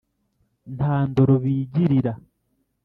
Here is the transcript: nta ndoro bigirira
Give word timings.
nta 0.75 0.93
ndoro 1.09 1.33
bigirira 1.43 2.13